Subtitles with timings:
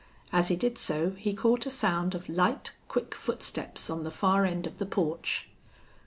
[0.33, 4.45] As he did so he caught a sound of light, quick footsteps on the far
[4.47, 5.47] end of the porch.